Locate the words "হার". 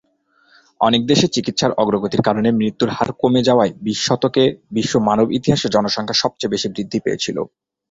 2.89-3.09